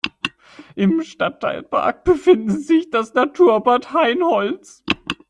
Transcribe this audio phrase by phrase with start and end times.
[0.73, 4.83] Im Stadtteilpark befindet sich das Naturbad Hainholz.